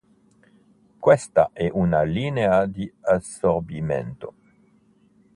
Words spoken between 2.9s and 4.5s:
assorbimento.